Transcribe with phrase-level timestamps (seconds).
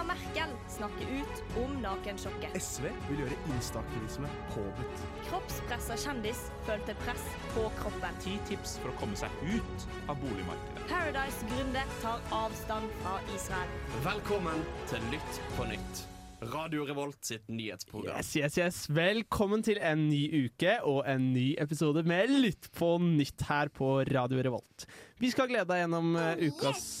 [0.00, 2.54] Angela Merkel snakker ut om nakensjokket.
[2.62, 5.02] SV vil gjøre instaaktivisme påbudt.
[5.26, 8.16] Kroppspressa kjendis følte press på kroppen.
[8.24, 10.86] Ti tips for å komme seg ut av boligmarkedet.
[10.88, 13.74] Paradise-gründer tar avstand fra Israel.
[14.06, 16.06] Velkommen til Lytt på nytt.
[16.40, 18.16] Radio Revolt sitt nyhetsprogram.
[18.16, 18.76] Yes, yes, yes.
[18.88, 23.98] Velkommen til en ny uke og en ny episode med Lytt på nytt her på
[24.08, 24.88] Radio Revolt.
[25.20, 26.86] Vi skal glede deg gjennom uh, ukas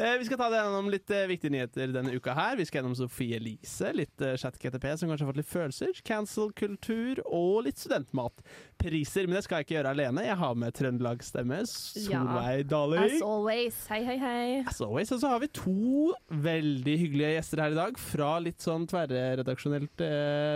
[0.00, 2.54] Eh, Vi skal ta deg gjennom litt uh, viktige nyheter denne uka her.
[2.56, 7.20] Vi skal gjennom Sofie Elise, litt uh, chat-GTP som kanskje har fått litt følelser, cancel-kultur
[7.26, 9.28] og litt studentmatpriser.
[9.28, 10.24] Men det skal jeg ikke gjøre alene.
[10.24, 13.04] Jeg har med Trøndelagsstemme, Solveig Daling.
[13.04, 13.82] As always.
[13.92, 14.46] Hei, hei, hei.
[14.70, 15.12] As always.
[15.12, 16.14] Og så har vi to
[16.48, 20.06] veldig hyggelige gjester her i dag, fra litt sånn tverredaksjonelt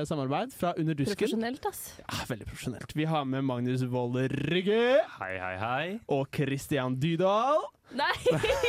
[0.08, 0.56] samarbeid.
[0.56, 1.20] Fra Under dusken.
[1.20, 1.84] Profesjonelt, ass.
[2.00, 2.96] Ja, veldig profesjonelt.
[2.96, 4.16] Vi har med Magnus Wold
[4.48, 4.80] Rygge
[5.18, 5.54] Hei, hei, hei.
[5.60, 5.86] hei.
[6.08, 7.64] og Christian Dydal.
[7.94, 8.10] Nei,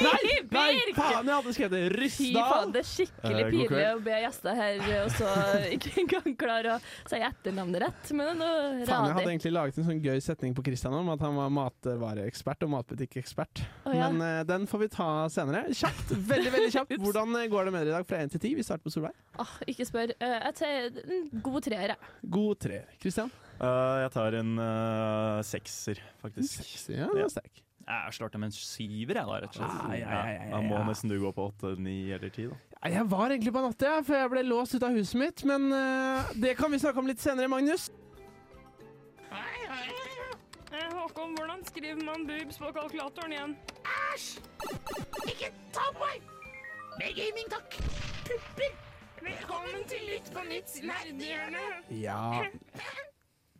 [0.03, 0.97] Nei, Birk!
[0.97, 2.09] faen, jeg hadde skrevet det!
[2.13, 5.29] Fy faen, det er skikkelig Eh, pinlig å be gjester her og så
[5.75, 6.77] ikke engang klare å
[7.09, 8.11] si etternavnet rett.
[8.17, 8.49] Men nå
[8.85, 11.49] Faen, jeg hadde egentlig laget en sånn gøy setning på Christian om at han var
[11.57, 13.63] matvareekspert og matbutikkekspert.
[13.87, 14.11] Oh, ja.
[14.11, 15.63] Men uh, den får vi ta senere.
[15.73, 16.95] Kjapt, veldig veldig kjapt.
[17.07, 18.59] Hvordan eh, går det med dere i dag fra 1 til 10?
[18.59, 19.15] Vi starter på Solveig.
[19.41, 20.13] Åh, ikke spør.
[20.21, 22.13] Uh, jeg tar en god treer, jeg.
[22.37, 22.87] God treer.
[23.01, 23.33] Christian?
[23.55, 26.57] Uh, jeg tar en uh, sekser, faktisk.
[26.63, 27.23] Sekser, Ja, Ja.
[27.25, 27.61] er sterk.
[27.85, 29.73] Jeg slår til med en syver, jeg, da, rett og slett.
[29.85, 32.47] Ah, ja, ja, ja, ja, Da må nesten du gå på åtte, ni eller ti,
[32.49, 32.55] da.
[32.81, 35.43] Ja, Jeg var egentlig på natta, ja, for jeg ble låst ut av huset mitt.
[35.45, 37.91] Men uh, det kan vi snakke om litt senere, Magnus.
[39.29, 39.91] Hei, hei.
[40.95, 43.55] Håkon, hvordan skriver man boobs på kalkulatoren igjen?
[43.85, 44.39] Æsj!
[45.29, 46.25] Ikke ta på meg!
[46.99, 47.77] Med gaming, takk.
[48.25, 48.75] Pupper.
[49.25, 51.67] Velkommen til Lytt på nytts nerdehjørne.
[52.01, 52.19] Ja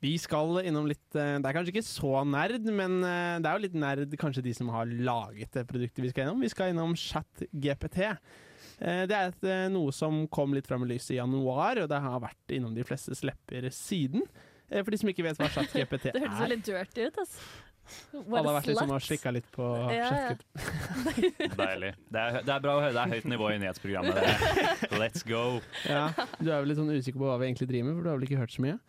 [0.06, 3.58] Vi skal innom litt eh, Det er kanskje ikke så nerd, men eh, det er
[3.58, 6.44] jo litt nerd kanskje de som har laget det produktet vi skal innom.
[6.45, 8.02] Vi skal innom ChatGPT.
[8.06, 12.02] Eh, Det er et, noe som kom litt fram i lyset i januar, og det
[12.06, 14.25] har vært innom de flestes lepper siden.
[14.66, 16.13] For de som ikke vet hva ChatGPT er.
[16.18, 17.47] Det hørtes så litt dirty ut, altså.
[17.85, 20.31] What Alle har vært liksom og slikka litt på Ja, ja.
[20.34, 21.58] ChatGPT.
[21.62, 21.91] Deilig.
[22.09, 22.96] Det er, det er bra å høre.
[22.97, 24.22] Det er høyt nivå i nyhetsprogrammet.
[25.02, 25.44] Let's go.
[25.85, 26.08] Ja,
[26.41, 28.18] du er vel litt sånn usikker på hva vi egentlig driver med, for du har
[28.19, 28.79] vel ikke hørt så mye?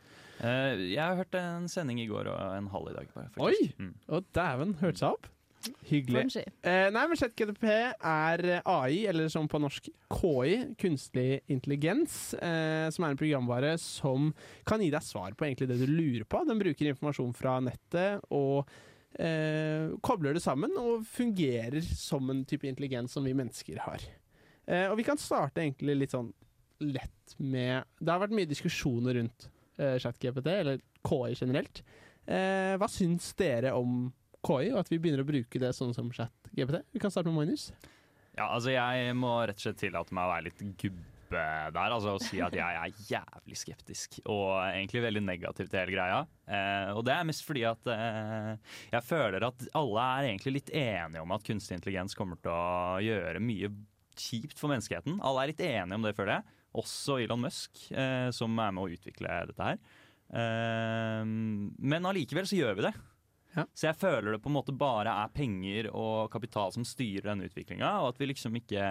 [0.45, 3.09] Eh, jeg har hørt en sending i går og en halv i dag.
[3.15, 3.47] bare, faktisk.
[3.47, 3.73] Oi!
[3.81, 3.95] Mm.
[4.09, 5.31] Å, dæven, hørte seg opp.
[5.89, 6.43] Hyggelig.
[6.63, 12.87] Eh, nei, men ChatGDP er eh, AI, eller som på norsk KI, kunstig intelligens, eh,
[12.95, 14.31] som er en programvare som
[14.69, 16.45] kan gi deg svar på egentlig det du lurer på.
[16.47, 18.69] Den bruker informasjon fra nettet og
[19.19, 24.07] eh, kobler det sammen, og fungerer som en type intelligens som vi mennesker har.
[24.67, 26.33] Eh, og vi kan starte egentlig litt sånn
[26.85, 29.47] lett med Det har vært mye diskusjoner rundt
[29.79, 31.83] eh, ChatGPT, eller KI generelt.
[32.27, 34.07] Eh, hva syns dere om
[34.47, 36.83] KI, og at vi begynner å bruke det sånn som ChatGPT?
[36.95, 37.71] Vi kan starte med Magnus.
[38.37, 42.13] Ja, altså Jeg må rett og slett tillate meg å være litt gubbe der altså
[42.15, 46.21] å si at jeg er jævlig skeptisk og egentlig veldig negativ til hele greia.
[46.47, 48.53] Eh, og det er mest fordi at eh,
[48.93, 53.01] jeg føler at alle er egentlig litt enige om at kunstig intelligens kommer til å
[53.03, 53.73] gjøre mye
[54.17, 55.19] kjipt for menneskeheten.
[55.25, 56.56] Alle er litt enige om det, føler jeg.
[56.77, 59.81] Også Elon Musk, eh, som er med å utvikle dette her.
[60.37, 62.95] Eh, men allikevel så gjør vi det.
[63.57, 63.65] Ja.
[63.73, 67.49] Så jeg føler det på en måte bare er penger og kapital som styrer denne
[67.49, 68.85] utviklinga, og at vi liksom ikke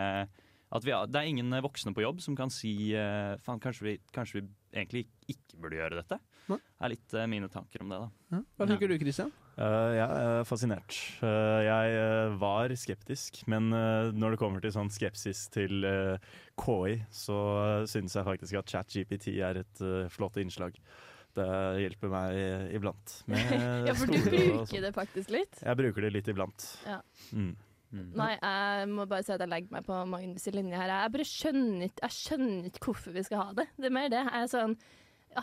[0.75, 3.93] at vi, det er ingen voksne på jobb som kan si eh, faen, kanskje, vi,
[4.15, 6.17] kanskje vi egentlig ikke burde gjøre dette.
[6.49, 8.41] Det er litt eh, mine tanker om det, da.
[8.57, 9.31] Hva tenker du, Christian?
[9.55, 10.97] Uh, jeg er fascinert.
[11.23, 16.17] Uh, jeg uh, var skeptisk, men uh, når det kommer til sånn skepsis til uh,
[16.59, 20.75] KI, så uh, synes jeg faktisk at ChatGPT er et uh, flott innslag.
[21.35, 21.47] Det
[21.83, 22.37] hjelper meg
[22.75, 23.15] iblant.
[23.27, 23.41] med
[23.89, 24.27] Ja, for du sånn.
[24.31, 25.57] bruker det faktisk litt.
[25.63, 26.67] Jeg bruker det litt iblant.
[26.87, 27.01] Ja.
[27.35, 27.55] Mm.
[27.95, 28.11] Mm.
[28.17, 30.91] Nei, jeg må bare si at jeg legger meg på Magnus' linje her.
[30.91, 33.67] Jeg bare skjønner ikke, jeg skjønner ikke hvorfor vi skal ha det.
[33.79, 34.23] Det er mer det.
[34.23, 34.77] Jeg er sånn,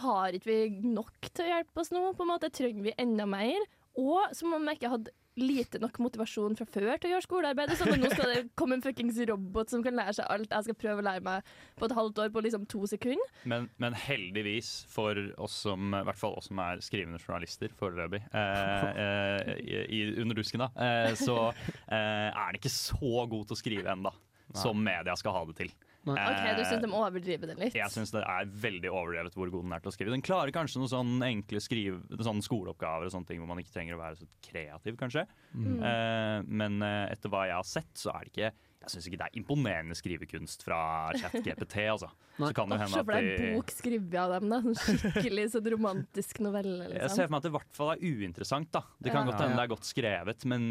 [0.05, 0.59] har ikke vi
[0.97, 2.03] nok til å hjelpe oss nå?
[2.17, 3.69] På en måte Trenger vi enda mer?
[4.01, 5.11] Og som om jeg ikke hadde
[5.41, 7.77] lite nok motivasjon fra før til å gjøre skolearbeidet.
[7.81, 10.67] Sånn at nå skal det komme en fuckings robot som kan lære seg alt jeg
[10.67, 11.47] skal prøve å lære meg
[11.81, 13.31] på et halvt år på liksom to sekunder.
[13.49, 18.21] Men, men heldigvis for oss som, i hvert fall oss som er skrivende journalister foreløpig,
[18.29, 23.49] eh, eh, i, i- under dusken, da, eh, så eh, er den ikke så god
[23.49, 24.13] til å skrive ennå.
[24.53, 25.71] Som media skal ha det til.
[26.03, 27.77] OK, du syns de overdriver det litt?
[27.79, 30.11] Jeg syns det er veldig overdrevet hvor god den er til å skrive.
[30.17, 33.75] Den klarer kanskje noen sånne enkle skrive, sånne skoleoppgaver og sånne ting hvor man ikke
[33.77, 35.27] trenger å være så kreativ, kanskje.
[35.55, 35.79] Mm.
[35.79, 38.51] Eh, men eh, etter hva jeg har sett, så er det ikke
[38.83, 40.79] Jeg syns ikke det er imponerende skrivekunst fra
[41.15, 42.09] ChatGPT, altså.
[42.43, 42.49] Nei.
[42.51, 44.59] Så kan det hende at de bok skrevet av dem, da.
[44.83, 46.89] Sånn skikkelig sånn romantisk novelle.
[46.97, 47.23] Jeg ser Liksom.
[47.29, 48.73] for meg at det i hvert fall er uinteressant.
[48.75, 49.31] da Det kan Ja.
[49.31, 50.67] godt hende det er godt skrevet, men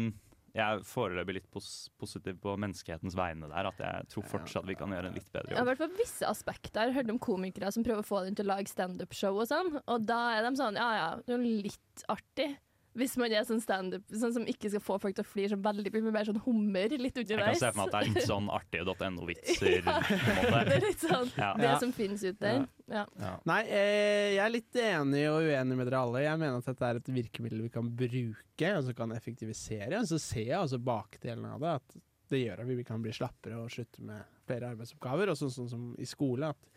[0.52, 1.68] jeg er foreløpig litt pos
[2.00, 3.68] positiv på menneskehetens vegne der.
[3.70, 5.70] At jeg tror fortsatt vi kan gjøre en litt bedre Ja, I jobb.
[5.70, 6.90] hvert fall visse aspekter.
[6.90, 9.72] Jeg hørte om komikere som prøver å få dem til å lage standup-show og sånn,
[9.86, 12.50] og da er de sånn ja ja, det er litt artig.
[12.98, 15.56] Hvis man er sånn standup sånn som ikke skal få folk til å flire så
[15.64, 17.56] veldig mye, men mer sånn hummer litt underveis.
[17.56, 19.78] Jeg kan se for meg at det er litt sånn artig.no-vitser.
[19.92, 20.62] Ja.
[20.68, 21.50] Det er litt sånn Ja.
[21.58, 22.66] det som finnes ut der.
[22.92, 23.06] Ja.
[23.48, 26.24] Nei, eh, jeg er litt enig og uenig med dere alle.
[26.26, 29.98] Jeg mener at dette er et virkemiddel vi kan bruke, og som kan effektivisere.
[30.02, 31.96] Og så ser jeg altså bakdelen av det, at
[32.32, 35.32] det gjør at vi kan bli slappere og slutte med flere arbeidsoppgaver.
[35.32, 36.71] Og sånn, sånn som i skole, at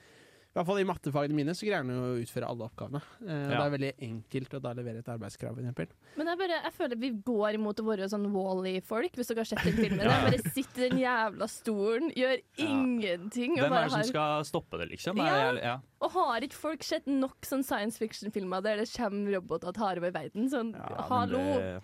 [0.55, 3.01] i hvert fall i mattefagene mine så greier han å utføre alle oppgavene.
[3.27, 3.57] Eh, Ja.
[3.59, 5.89] Det er veldig enkelt å da levere et arbeidskrav, eksempel.
[6.15, 9.49] Men jeg, bare, jeg føler vi går imot å være sånn Wall-E-folk, hvis dere har
[9.51, 10.05] sett den filmen.
[10.07, 10.21] Ja.
[10.23, 13.57] Bare sitter i den jævla stolen, gjør ingenting.
[13.59, 15.19] Hvem er det som har, skal stoppe det, liksom?
[15.19, 15.51] Ja.
[15.59, 15.75] Ja.
[16.05, 19.99] og har ikke folk sett nok sånn science fiction-filmer der det kommer roboter og tar
[19.99, 20.47] over verden?
[20.51, 21.43] Sånn, Ja, hallo!
[21.59, 21.81] det-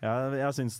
[0.00, 0.10] Ja.
[0.10, 0.78] Ja, jeg syns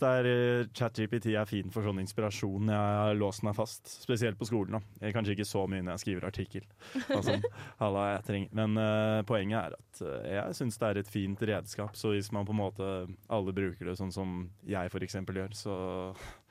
[0.73, 2.71] ChatGPT er fin for sånn inspirasjon.
[2.73, 4.79] Jeg har låst meg fast, spesielt på skolen.
[4.79, 5.05] da.
[5.05, 6.65] Jeg, kanskje ikke så mye når jeg skriver artikkel.
[7.27, 7.45] Sånn,
[7.77, 8.55] «Halla, jeg trenger.
[8.57, 11.93] Men uh, poenget er at uh, jeg syns det er et fint redskap.
[11.99, 12.89] Så hvis man på en måte
[13.29, 15.19] alle bruker det sånn som jeg f.eks.
[15.21, 15.75] gjør, så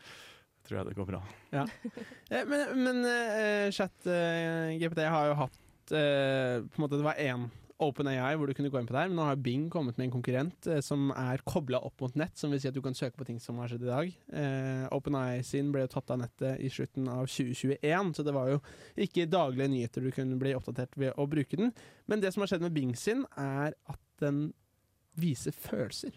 [0.68, 1.24] tror jeg det går bra.
[1.50, 1.66] Ja.
[2.50, 5.58] Men, men uh, chat eh, GPT har jo hatt
[5.90, 7.48] eh, på en måte Det var én
[7.82, 10.14] OpenAI hvor du kunne gå inn på der, men nå har Bing kommet med en
[10.14, 13.18] konkurrent eh, som er kobla opp mot nett, som vil si at du kan søke
[13.18, 14.14] på ting som har skjedd i dag.
[14.42, 18.54] Eh, OpenAI sin ble jo tatt av nettet i slutten av 2021, så det var
[18.54, 18.62] jo
[19.00, 21.74] ikke daglige nyheter du kunne bli oppdatert ved å bruke den.
[22.10, 24.50] Men det som har skjedd med Bing sin, er at den
[25.20, 26.16] viser følelser.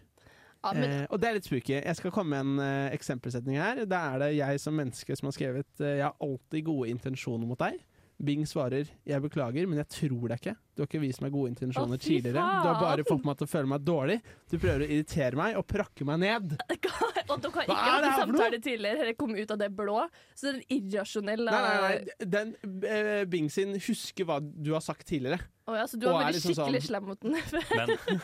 [0.64, 1.76] Ja, men, Eh, og det er litt spooky.
[1.76, 3.84] Jeg skal komme med en eh, eksempelsetning her.
[3.90, 7.48] Da er det jeg som menneske som har skrevet eh, 'Jeg har alltid gode intensjoner
[7.48, 7.82] mot deg'.
[8.22, 10.56] Bing svarer 'Jeg beklager, men jeg tror deg ikke'.
[10.76, 12.34] Du har ikke vist meg gode intensjoner tidligere.
[12.34, 14.22] Du har bare fått meg til å føle meg dårlig.
[14.50, 16.54] Du prøver å irritere meg og prakke meg ned.
[17.30, 20.08] og dere har ikke hatt en samtale tidligere, eller kom ut av det blå.
[20.36, 22.30] Så det er en irrasjonell Nei, nei, nei.
[22.38, 25.42] Den uh, Bing sin husker hva du har sagt tidligere.
[25.68, 27.38] Oh, ja, så du har er vært liksom skikkelig sånn- slem mot den?
[27.78, 28.22] Men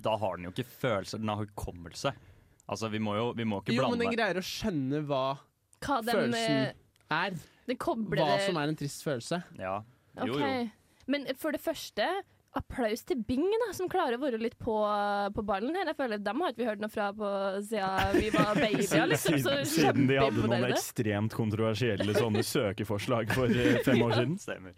[0.00, 2.12] da har den jo ikke følelser, den har hukommelse.
[2.70, 5.24] Altså, vi må jo vi må ikke Jo, men blande den greier å skjønne hva
[5.82, 6.74] Hva den, følelsen eh,
[7.10, 7.40] er.
[8.26, 9.42] Hva som er en trist følelse.
[9.58, 9.80] Ja.
[10.20, 10.64] Jo, okay.
[10.64, 10.68] jo.
[11.10, 12.06] Men for det første,
[12.58, 14.74] applaus til Bing, da, som klarer å være litt på,
[15.36, 15.90] på ballen her.
[15.92, 17.30] Jeg føler Dem har ikke vi hørt noe fra på
[17.68, 19.06] siden vi var babyer.
[19.12, 24.36] Liksom, Siden, siden de hadde noen ekstremt kontroversielle sånne søkeforslag for eh, fem år siden.
[24.42, 24.74] Stemmer.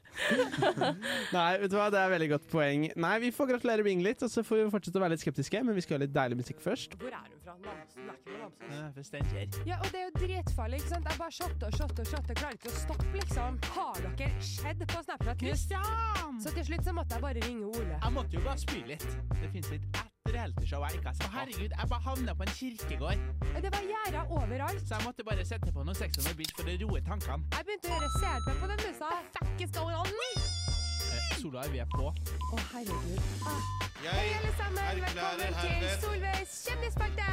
[1.37, 2.89] Nei, vet du hva, det er veldig godt poeng.
[2.93, 5.65] Nei, Vi får gratulere Bing litt, og så får vi fortsette å være litt skeptiske,
[5.65, 6.99] men vi skal ha litt deilig musikk først.
[7.01, 7.57] Hvor er hun fra?
[7.63, 8.05] Namsen?
[8.05, 9.69] Det er ikke noe Namsen.
[9.69, 11.09] Ja, og det er jo dritfarlig, ikke sant?
[11.09, 13.59] Jeg bare shotter og shotter og shotter, klarer ikke å stoppe, liksom.
[13.77, 15.43] Har dere skjedd på Snapchat?
[15.43, 16.41] Christian!
[16.43, 17.99] Så til slutt så måtte jeg bare ringe Ole.
[18.03, 19.07] Jeg måtte jo bare spy litt.
[19.41, 21.31] Det finnes et ett realityshow jeg ikke har sett.
[21.35, 23.23] Herregud, jeg bare havna på en kirkegård,
[23.63, 24.83] Det var gjerder overalt.
[24.89, 27.45] så jeg måtte bare sette på noe Sex on the Beach for å roe tankene.
[27.57, 29.11] Jeg begynte å gjøre CRP på den musa.
[29.35, 30.07] Fuck going on?
[30.07, 32.07] Eh, Solveig, vi er på.
[32.53, 33.21] Å, herregud.
[33.47, 33.61] Ah.
[34.03, 35.03] Hei, alle sammen.
[35.03, 37.27] Velkommen til Solveigs kjendisspalte.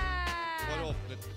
[0.69, 1.29] Bare åpnet.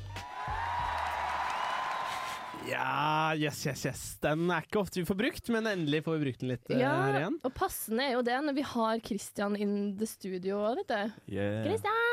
[2.68, 4.02] Ja, yes, yes, yes.
[4.22, 6.78] Den er ikke ofte vi får brukt, men endelig får vi brukt den litt eh,
[6.82, 7.38] Ja, her igjen.
[7.42, 11.16] og passende er jo det når vi har Christian in the studio òg, vet du.
[11.34, 11.64] Yeah.
[11.66, 12.11] Christian!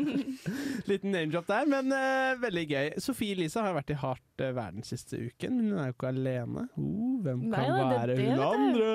[0.90, 2.90] Liten name-drop der, men uh, veldig gøy.
[3.02, 6.10] Sofie Elise har vært i hardt uh, verden siste uken, men hun er jo ikke
[6.10, 6.66] alene.
[6.76, 8.90] Uh, hvem Nei kan da, det være det, hun andre?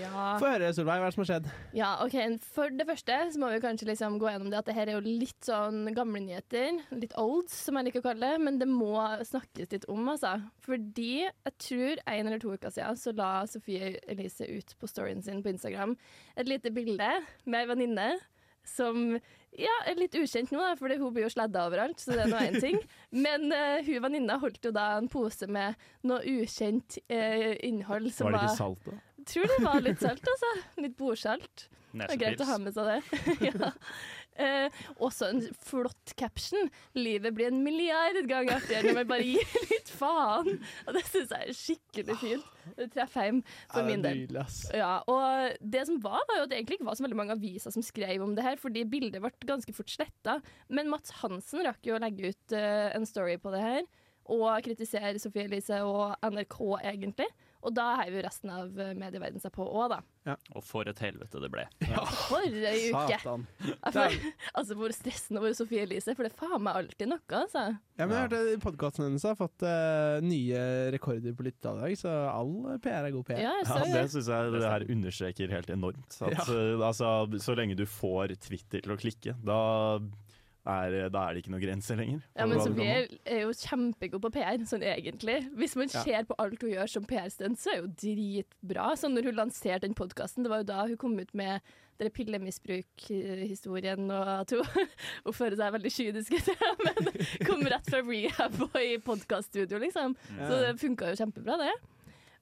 [0.00, 0.26] Ja.
[0.42, 1.50] Få høre, Solveig, hva er det som har skjedd?
[1.78, 2.16] ja, ok.
[2.56, 4.98] For det første så må vi kanskje liksom gå gjennom det at det her er
[4.98, 6.82] jo litt sånn gamle nyheter.
[6.96, 8.42] Litt olds, som jeg liker å kalle det.
[8.46, 8.94] Men det må
[9.26, 10.36] snakkes litt om, altså.
[10.66, 15.22] Fordi jeg tror en eller to uker siden så la Sofie Elise ut på storyen
[15.24, 15.96] sin på Instagram
[16.36, 17.10] et lite bilde
[17.44, 18.08] med ei venninne
[18.66, 19.14] som
[19.58, 22.30] ja, er litt ukjent nå, da, for hun blir jo sladda overalt, så det er
[22.30, 22.78] nå én ting.
[23.26, 28.30] Men uh, hun venninna holdt jo da en pose med noe ukjent uh, innhold som
[28.30, 28.98] Var det ikke salt, da?
[29.30, 30.54] Tror det var litt salt, altså.
[30.80, 31.68] Litt bordsalt.
[31.90, 33.20] Det er greit å ha med seg det.
[33.50, 33.70] ja.
[34.40, 36.70] Eh, også en flott caption.
[36.96, 40.58] 'Livet blir en milliard ganger artigere når vi bare gir litt faen'.
[40.86, 42.50] Og det syns jeg er skikkelig fint.
[42.76, 43.42] Det treffer hjem
[43.72, 44.24] for min del.
[44.76, 47.36] Ja, og det som var, var jo at det egentlig ikke var så veldig mange
[47.36, 50.38] aviser som skrev om det her, fordi bildet ble ganske fort sletta.
[50.68, 53.86] Men Mats Hansen rakk jo å legge ut uh, en story på det her,
[54.30, 56.58] og kritisere Sofie Elise og NRK,
[56.92, 57.28] egentlig.
[57.60, 60.36] Og da heier jo resten av medieverdenen medieverden seg på òg, da.
[60.56, 61.64] Og for et helvete det ble.
[62.28, 63.18] For ei uke!
[63.20, 63.46] Satan.
[64.60, 67.66] Altså, hvor stressende over Sofie Elise, for det er faen meg alltid noe, altså.
[67.98, 70.62] Ja, men jeg hørte podkasten hennes har fått uh, nye
[70.94, 73.42] rekorder på lyttetall i dag, så all PR er god PR.
[73.44, 74.04] Ja, Ja, det det.
[74.14, 76.18] syns jeg det her understreker helt enormt.
[76.26, 77.12] At, eh, altså,
[77.42, 79.60] så lenge du får Twitter til å klikke, da
[80.66, 82.20] er, da er det ikke noen grenser lenger.
[82.36, 85.38] Ja, men Sofie er jo kjempegod på PR, sånn egentlig.
[85.56, 86.02] Hvis man Ja.
[86.04, 88.92] ser på alt hun gjør som PR-stunt, så er hun dritbra.
[88.96, 91.60] Sånn når hun lanserte den podkasten, det var jo da hun kom ut med
[92.00, 94.64] den pillemisbruk-historien, og at hun
[95.28, 96.96] oppfører seg veldig kynisk etter det, men
[97.48, 100.16] kom rett fra rehab og i podkaststudio, liksom.
[100.38, 101.74] Så det funka jo kjempebra, det.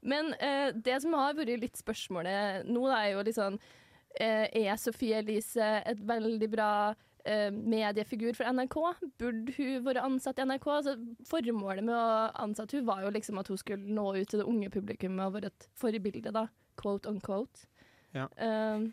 [0.08, 3.56] Men eh, det som har vært litt spørsmålet nå, da, er jo litt sånn
[4.20, 6.96] eh, Er Sofie Elise et veldig bra eh,
[7.52, 8.76] mediefigur for NRK?
[9.20, 10.68] Burde hun vært ansatt i NRK?
[10.78, 10.94] Altså,
[11.28, 12.06] formålet med å
[12.44, 15.36] ansette hun var jo liksom at hun skulle nå ut til det unge publikummet og
[15.36, 16.46] være et forbilde, da.
[16.78, 17.68] Quote on quote.
[18.14, 18.28] Ja.
[18.40, 18.88] Uh,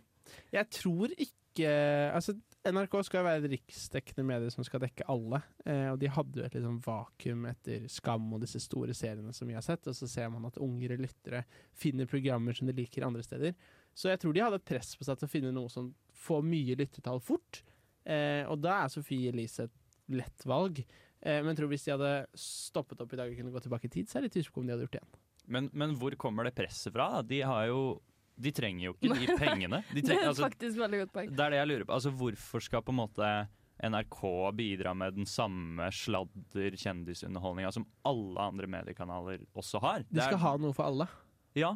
[0.51, 2.33] Jeg tror ikke Altså,
[2.65, 5.39] NRK skal være et riksdekkende medie som skal dekke alle.
[5.63, 9.47] Eh, og de hadde jo et liksom vakuum etter Skam og disse store seriene som
[9.47, 9.85] vi har sett.
[9.87, 11.45] Og så ser man at ungere lyttere
[11.77, 13.53] finner programmer som de liker andre steder.
[13.95, 15.93] Så jeg tror de hadde et press på seg til å finne noe som
[16.25, 17.61] får mye lyttetall fort.
[18.05, 19.75] Eh, og da er Sofie Elise et
[20.21, 20.81] lett valg.
[21.25, 23.89] Eh, men jeg tror hvis de hadde stoppet opp i dag og kunne gå tilbake
[23.89, 25.21] i tid, så er det litt usikker om de hadde gjort det igjen.
[25.55, 27.09] Men, men hvor kommer det presset fra?
[27.25, 27.81] De har jo
[28.41, 29.81] De trenger jo ikke de pengene.
[29.91, 31.29] De det trenger, er altså, faktisk veldig godt poeng.
[31.35, 31.93] det er det jeg lurer på.
[31.99, 33.29] Altså, hvorfor skal på en måte
[33.85, 34.21] NRK
[34.55, 40.05] bidra med den samme sladder-kjendisunderholdninga som alle andre mediekanaler også har?
[40.09, 41.07] De skal ha noe for alle.
[41.55, 41.75] Ja,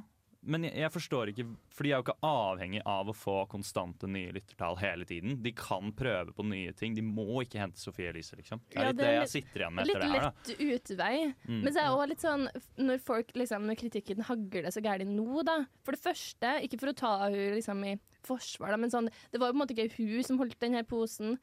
[0.52, 4.10] men jeg, jeg forstår ikke For de er jo ikke avhengig av å få konstante
[4.12, 5.38] nye lyttertall hele tiden.
[5.46, 6.96] De kan prøve på nye ting.
[6.98, 8.60] De må ikke hente Sofie Elise, liksom.
[8.68, 10.20] Det er Ja, litt det det er jeg sitter igjen med etter det her.
[10.20, 11.14] da lett utvei.
[11.48, 11.62] Mm.
[11.64, 12.48] Men så er det òg litt sånn
[12.90, 15.58] Når folk liksom Når kritikken hagler så gærent nå, da.
[15.86, 17.96] For det første, ikke for å ta hun liksom i
[18.28, 20.74] forsvar, da, men sånn Det var jo på en måte ikke hun som holdt den
[20.76, 21.38] her posen.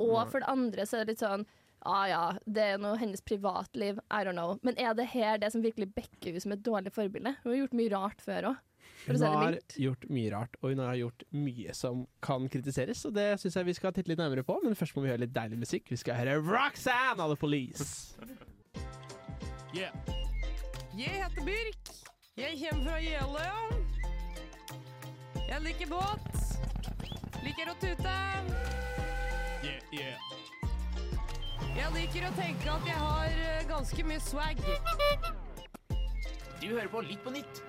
[0.00, 1.42] Og for det andre så er det litt sånn
[1.80, 4.00] Ja ja, det er noe hennes privatliv.
[4.12, 4.58] I don't know.
[4.66, 7.36] Men er det her det som virkelig backer henne som et dårlig forbilde?
[7.42, 8.66] Hun har gjort mye rart før òg.
[9.06, 13.00] Hun har gjort mye rart, og hun har gjort mye som kan kritiseres.
[13.08, 15.24] Og det syns jeg vi skal titte litt nærmere på, men først må vi høre
[15.24, 15.88] litt deilig musikk.
[15.88, 18.16] Vi skal høre Roxanne av The Police.
[19.72, 19.94] Yeah.
[20.98, 21.94] Jeg heter Birk.
[22.36, 23.60] Jeg kommer fra Jeløya.
[25.48, 26.28] Jeg liker båt.
[27.40, 28.16] Liker å tute.
[29.64, 30.59] Yeah, yeah.
[31.76, 34.60] Jeg liker å tenke at jeg har eh, ganske mye swag.
[36.60, 37.60] Du hører på Litt på nytt.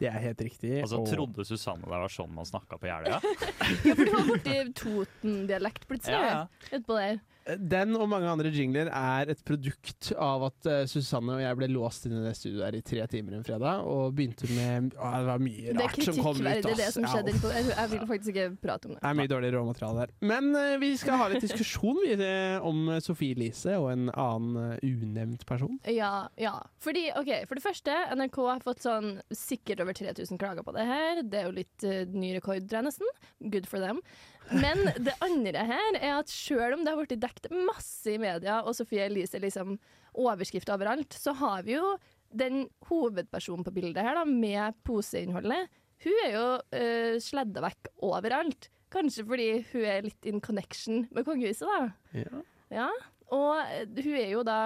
[0.00, 0.78] Det er helt riktig.
[0.80, 3.18] Altså, og- Trodde Susanne det var sånn man snakka på Jeløya?
[3.84, 6.16] Ja, for du var borti Toten-dialekt plutselig.
[6.16, 6.78] Ja, ja.
[6.78, 7.20] Utpå der.
[7.58, 11.68] Den og mange andre jingler er et produkt av at uh, Susanne og jeg ble
[11.72, 15.10] låst inn i det studioet der i tre timer en fredag, og begynte med å,
[15.10, 16.42] Det var mye er rart som kom ut.
[16.44, 17.34] kritikkverdig, det som skjedde.
[17.36, 17.52] Ja.
[17.56, 19.00] Jeg, jeg vil faktisk ikke prate om det.
[19.02, 20.14] Det er mye dårlig råmateriale der.
[20.32, 24.86] Men uh, vi skal ha litt diskusjon eh, om Sofie Elise og en annen uh,
[24.86, 25.78] unevnt person.
[25.90, 26.56] Ja, ja.
[26.82, 30.86] Fordi, ok, For det første, NRK har fått sånn sikkert over 3000 klager på det
[30.88, 31.24] her.
[31.24, 33.16] Det er jo litt uh, ny rekord, tror jeg nesten.
[33.52, 34.02] Good for them.
[34.50, 38.60] Men det andre her er at selv om det har blitt dekket masse i media,
[38.64, 39.76] og Sofie Elise er liksom
[40.18, 41.94] overskrift overalt, så har vi jo
[42.30, 45.70] den hovedpersonen på bildet her, da, med poseinnholdet.
[46.00, 48.70] Hun er jo uh, sledda vekk overalt.
[48.90, 52.20] Kanskje fordi hun er litt in connection med kongehuset, da.
[52.24, 52.44] Ja.
[52.70, 52.90] Ja,
[53.34, 54.58] og eh, hun er jo da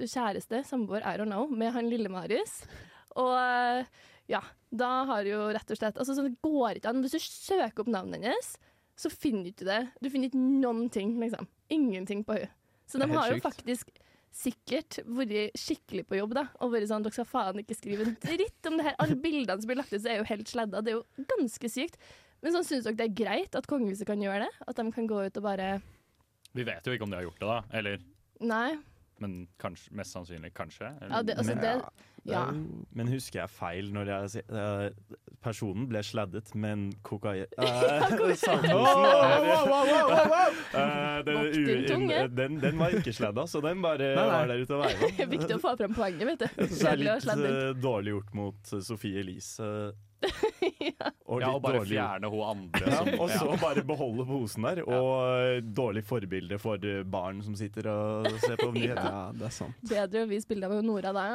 [0.00, 2.62] kjæreste, samboer, I don't know, med han lille Marius.
[3.20, 3.84] Og eh,
[4.30, 7.00] ja, da har jo rett og slett Altså, det går ikke an.
[7.04, 8.52] Hvis du søker opp navnet hennes,
[9.00, 9.80] så finner du ikke det.
[10.02, 11.48] Du finner ikke noen ting, liksom.
[11.72, 12.52] Ingenting på henne.
[12.90, 13.46] Så de har jo sykt.
[13.46, 13.92] faktisk
[14.34, 16.44] sikkert vært skikkelig på jobb, da.
[16.62, 18.98] Og vært sånn, dere skal faen ikke skrive en dritt om det her.
[19.02, 20.82] Alle bildene som blir lagt ut, så er jo helt sladda.
[20.84, 21.98] Det er jo ganske sykt.
[22.40, 24.52] Men sånn syns dere det er greit at kongehuset kan gjøre det?
[24.66, 25.72] At de kan gå ut og bare
[26.56, 27.58] Vi vet jo ikke om de har gjort det, da.
[27.80, 28.06] Eller,
[28.40, 28.68] Nei.
[29.20, 30.90] Men kanskje, mest sannsynlig kanskje.
[31.00, 32.44] Ja, det, altså, Men- det, ja.
[32.92, 34.90] Men husker jeg feil når jeg sier eh,
[35.40, 38.74] Personen ble sladdet, men kokain kokain.
[40.76, 44.26] Eh, den, den, var ikke sladda, så den bare nei.
[44.28, 45.30] var der ute og veiva.
[45.32, 46.46] Viktig å få fram poenget, vet du.
[46.76, 49.70] Så det er litt eh, dårlig gjort mot Sofie Elise.
[50.90, 51.10] ja.
[51.26, 52.82] Og ja, og bare dårlig fjerne hun andre.
[52.86, 54.82] ja, som- og så bare beholde posen der.
[54.84, 55.10] Og
[55.46, 59.06] eh, dårlig forbilde for eh, barn som sitter og ser på nyheter.
[59.06, 59.80] ja, det er sant.
[59.88, 61.26] Bedre å vise bilde av Nora da.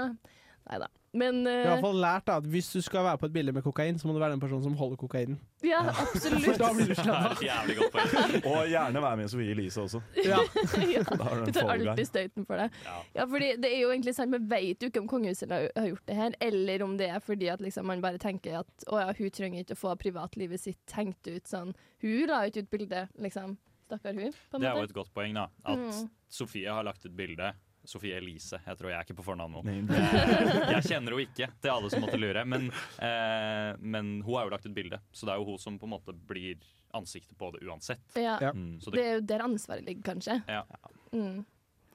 [0.69, 0.87] Nei da.
[1.15, 3.29] Men Jeg har i eh, hvert fall lært da, at hvis du skal være på
[3.29, 5.37] et bilde med kokain, så må du være den personen som holder kokainen.
[5.63, 6.57] ja, absolutt.
[6.59, 8.35] da blir du Det et jævlig godt poeng.
[8.51, 10.01] Og gjerne være med Sofie Elise også.
[10.25, 10.41] Ja.
[10.95, 11.03] ja.
[11.45, 12.69] Du tar alltid støyten for det.
[12.85, 12.97] Ja.
[13.15, 15.87] Ja, fordi det er jo egentlig sant, Vi vet jo ikke om kongehuset har har
[15.87, 18.99] gjort det her, eller om det er fordi at liksom man bare tenker at å
[18.99, 21.73] ja, hun trenger ikke å få privatlivet sitt hengt ut sånn.
[22.03, 23.57] Hun la ikke ut bilde, liksom.
[23.85, 25.47] Stakkar hun, på en Det er jo et godt poeng, da.
[25.63, 26.09] At Mm.
[26.29, 27.53] Sofie har lagt ut bilde
[27.87, 28.91] Sofie Elise heter hun.
[28.91, 29.61] Jeg er ikke på fornavn nå.
[29.65, 32.43] Eh, jeg kjenner henne ikke, til alle som måtte lure.
[32.45, 35.79] Men, eh, men hun har jo lagt ut bilde, så det er jo hun som
[35.81, 36.57] på en måte blir
[36.95, 38.03] ansiktet på det uansett.
[38.15, 38.37] Ja.
[38.55, 38.77] Mm.
[38.79, 40.37] Det det, er jo der ansvaret ligger, kanskje.
[40.47, 40.63] Ja.
[41.11, 41.43] Mm.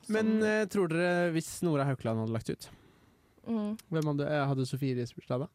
[0.09, 2.71] Men eh, tror dere, hvis Nora Haukeland hadde lagt ut,
[3.49, 3.73] Mm.
[3.89, 5.47] hvem hadde, eh, hadde Sofie Elise bursdag da?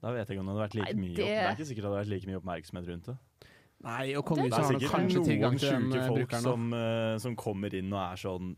[0.00, 1.54] Da vet jeg ikke om det hadde vært like Nei, mye det- opp- Det er
[1.54, 3.16] ikke sikkert det hadde vært like mye oppmerksomhet rundt det.
[3.84, 6.30] Nei, og Det kongehuset er har sikkert kanskje tilgang noen til den sjuke eh, folk
[6.42, 8.56] som, uh, som kommer inn og er sånn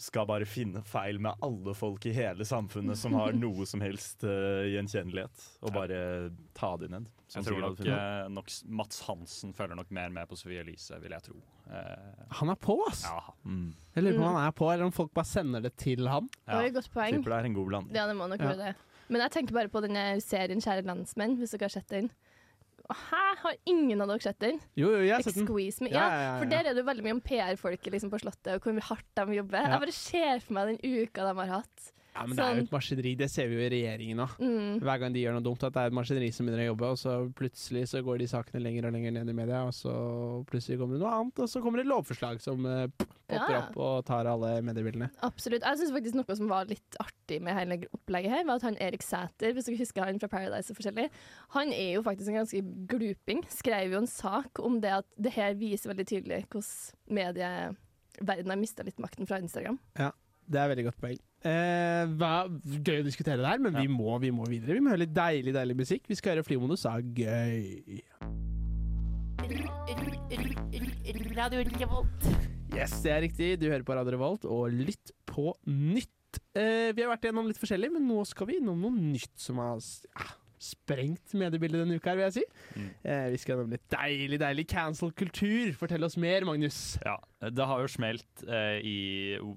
[0.00, 4.24] skal bare finne feil med alle folk i hele samfunnet som har noe som helst
[4.24, 5.98] uh, gjenkjennelighet, og bare
[6.54, 7.10] ta de ned.
[7.32, 10.98] Som jeg tror nok, eh, nok Mats Hansen følger nok mer med på Sophie Elise,
[11.00, 11.36] vil jeg tro.
[11.66, 13.04] Uh, Han er på, ass!
[13.08, 13.20] ja.
[13.48, 13.70] Mm.
[13.96, 14.36] Jeg lurer på om Mm.
[14.36, 16.28] han er på, eller om folk bare sender det til han.
[16.48, 16.60] Ja.
[16.62, 17.16] et godt poeng.
[17.16, 17.96] Tipper det er en god blanding.
[17.96, 18.52] Ja, det må nok Ja.
[18.52, 18.74] være det.
[19.08, 22.10] Men jeg tenker bare på denne serien Kjære landsmenn, hvis dere har sett den.
[22.96, 24.60] Hæ, har ingen av dere sett den?
[24.78, 25.46] Jo, jo, jeg har sett den.
[25.48, 25.90] Excuse Me.
[25.94, 26.34] Ja, Ja, ja.
[26.40, 29.08] For der er det jo veldig mye om PR-folket liksom, på Slottet, og hvor hardt
[29.18, 29.66] de jobber.
[29.68, 31.92] Jeg bare ser for meg den uka de har hatt.
[32.12, 32.66] Ja, men det er jo Sånn.
[32.66, 34.32] et maskineri, det ser vi jo i regjeringen òg.
[34.36, 34.80] Mm.
[34.84, 36.90] Hver gang de gjør noe dumt, at det er et maskineri som begynner å jobbe,
[36.92, 39.94] og så plutselig så går de sakene lenger og lenger ned i media, og så
[40.50, 43.62] plutselig kommer det noe annet, og så kommer det et lovforslag som uh, popper Ja,
[43.62, 45.08] opp og tar alle mediebildene.
[45.24, 45.64] Absolutt.
[45.64, 48.76] Jeg synes faktisk noe som var litt artig med hele opplegget her, var at han
[48.84, 51.08] Erik Sæter, hvis dere husker han fra Paradise og forskjellig,
[51.56, 53.40] han er jo faktisk en ganske gluping.
[53.48, 58.60] Skrev jo en sak om det at det her viser veldig tydelig hvordan medieverdenen har
[58.60, 59.80] mista litt makten fra Instagram.
[59.98, 60.12] Ja,
[60.44, 61.20] Det er veldig godt poeng.
[61.42, 62.44] Eh, hva,
[62.86, 64.76] gøy å diskutere det her, men vi, må, vi må videre.
[64.78, 66.06] Vi må høre litt deilig deilig musikk.
[66.10, 67.98] Vi skal høre Flymodus av Gøy.
[71.34, 72.28] Radio Revolt.
[72.72, 73.48] Yes, det er riktig.
[73.58, 76.38] Du hører på Radio Revolt, og lytt på nytt.
[76.54, 79.58] Eh, vi har vært gjennom litt forskjellig, men nå skal vi innom noe nytt som
[79.60, 80.28] har ja,
[80.62, 82.44] sprengt mediebildet denne uka her, vil jeg si.
[82.76, 82.88] Mm.
[83.02, 85.74] Eh, vi skal gjennom litt deilig, deilig cancel-kultur.
[85.80, 86.80] Fortell oss mer, Magnus.
[87.04, 88.96] Ja, det har jo smelt eh, i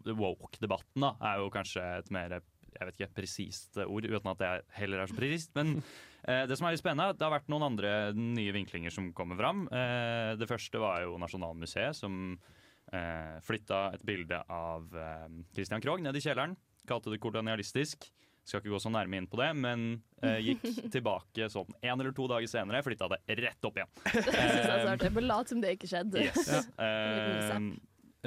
[0.10, 1.16] woke-debatten, da.
[1.32, 2.40] Er jo kanskje et mer
[2.76, 5.54] jeg vet ikke, presist ord, uten at det heller er så presist.
[5.58, 5.78] Men
[6.28, 9.40] eh, det som er litt spennende, det har vært noen andre nye vinklinger som kommer
[9.40, 9.66] fram.
[9.72, 16.04] Eh, det første var jo Nasjonalmuseet, som eh, flytta et bilde av eh, Christian Krogh
[16.04, 16.58] ned i kjelleren.
[16.90, 18.10] Kalte det kolonialistisk.
[18.46, 19.86] Skal ikke gå så nærme inn på det, men
[20.22, 23.90] eh, gikk tilbake sånn en eller to dager senere, flytta det rett opp igjen.
[24.06, 26.26] Det jeg er late Eh, som det ikke skjedde.
[26.28, 26.52] Yes.
[26.78, 26.86] Ja.
[26.86, 27.66] Eh,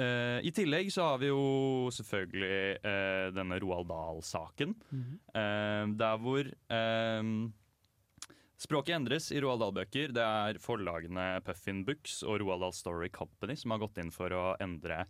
[0.03, 1.39] eh, I tillegg så har vi jo
[1.95, 4.75] selvfølgelig eh, denne Roald Dahl-saken.
[5.31, 7.31] eh, der hvor eh,
[8.59, 10.11] språket endres i Roald Dahl-bøker.
[10.15, 14.35] Det er forlagene Puffin Books og Roald Dahl Story Company som har gått inn for
[14.35, 15.05] å endre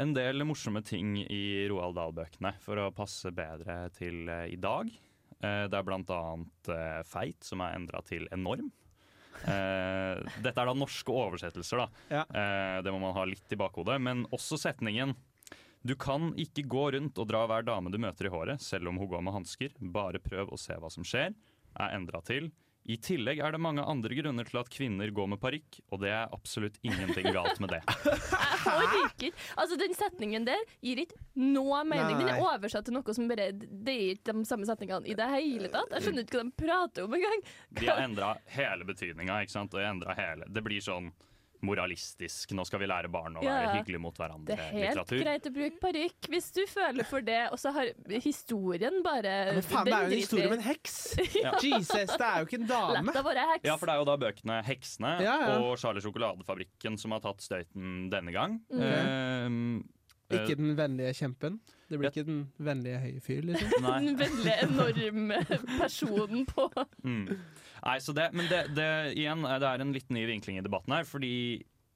[0.00, 4.88] en del morsomme ting i Roald Dahl-bøkene for å passe bedre til eh, i dag.
[5.42, 8.70] Eh, det er annet eh, Feit, som er endra til enorm.
[9.42, 12.22] Eh, dette er da norske oversettelser, da.
[12.22, 13.98] Eh, det må man ha litt i bakhodet.
[14.00, 15.14] Men også setningen
[15.82, 19.00] Du kan ikke gå rundt og dra hver dame du møter i håret, selv om
[19.02, 19.72] hun går med hansker.
[19.80, 21.34] Bare prøv å se hva som skjer.
[21.74, 22.52] Er endra til
[22.84, 26.10] i tillegg er det mange andre grunner til at kvinner går med parykk, og det
[26.10, 27.80] er absolutt ingenting galt med det.
[28.62, 32.18] Jeg orker Altså, den setningen der gir ikke noe mening.
[32.18, 35.28] Den er oversatt til noe som bare Det er ikke de samme setningene i det
[35.34, 35.94] hele tatt.
[35.94, 37.44] Jeg skjønner ikke hva de prater om engang.
[37.78, 39.74] De har endra hele betydninga, ikke sant?
[39.78, 41.12] Og hele Det blir sånn
[41.62, 42.52] moralistisk.
[42.58, 43.54] Nå skal vi lære barn å Ja.
[43.60, 44.46] være hyggelige mot hverandre.
[44.50, 45.20] Det er helt litteratur.
[45.22, 47.86] greit å bruke parykk hvis du føler for det, og så har
[48.20, 50.96] historien bare Ja, men faen, det er jo en historie om en heks!
[51.42, 51.52] Ja.
[51.62, 53.06] Jesus, det er jo ikke en dame!
[53.12, 53.64] Lett å være heks.
[53.64, 55.58] Ja, for det er jo da bøkene 'Heksene' Ja, ja.
[55.60, 58.60] og 'Charlie Sjokoladefabrikken' som har tatt støyten denne gang.
[58.72, 58.82] Mm.
[58.82, 59.84] Ehm,
[60.30, 61.60] eh, Ikke den vennlige kjempen.
[61.92, 63.74] Det blir ikke den vennlige høye fyr, liksom.
[63.86, 63.98] Nei.
[64.06, 65.42] Den veldig enorme
[65.76, 66.70] personen på
[67.02, 67.26] Mm.
[67.82, 70.64] Nei, så det, men det, det, igjen, eh, det er en litt ny vinkling i
[70.64, 71.06] debatten her.
[71.08, 71.32] Fordi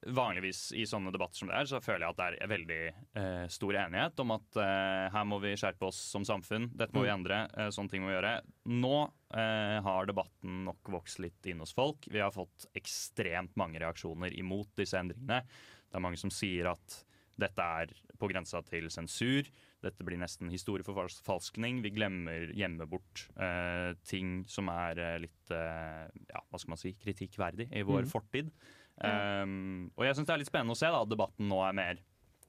[0.07, 2.79] vanligvis i sånne debatter som det er, så føler jeg at det er veldig
[3.21, 6.69] eh, stor enighet om at eh, her må vi skjerpe oss som samfunn.
[6.77, 7.41] Dette må vi endre.
[7.57, 8.35] Eh, sånne ting må vi gjøre.
[8.77, 8.93] Nå
[9.33, 12.07] eh, har debatten nok vokst litt inn hos folk.
[12.11, 15.41] Vi har fått ekstremt mange reaksjoner imot disse endringene.
[15.87, 17.01] Det er mange som sier at
[17.37, 19.47] dette er på grensa til sensur.
[19.83, 21.83] Dette blir nesten historieforfalskning.
[21.85, 26.81] Vi glemmer gjemme bort eh, ting som er eh, litt eh, ja, hva skal man
[26.81, 28.11] si, kritikkverdig i vår mm.
[28.11, 28.51] fortid.
[28.97, 31.75] Um, og jeg syns det er litt spennende å se da, at debatten nå er
[31.77, 32.05] mer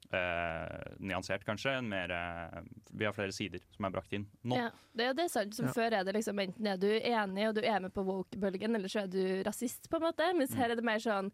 [0.09, 1.75] Uh, nyansert, kanskje.
[1.85, 2.63] Mer, uh,
[2.97, 4.57] vi har flere sider som er brakt inn nå.
[4.57, 5.53] Ja, det er sant.
[5.53, 5.75] Som Ja.
[5.77, 8.89] Før er det liksom enten er du enig og du er med på woke-bølgen, eller
[8.89, 10.31] så er du rasist, på en måte.
[10.39, 10.63] Mens Mm.
[10.63, 11.29] her er det mer sånn